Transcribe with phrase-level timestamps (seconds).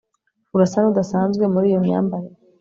[0.55, 2.37] Urasa nudasanzwe muri iyo myambarire